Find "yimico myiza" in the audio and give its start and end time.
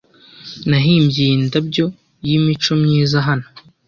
2.27-3.17